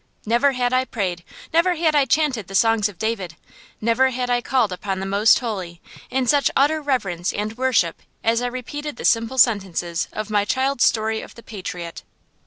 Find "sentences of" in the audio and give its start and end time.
9.37-10.31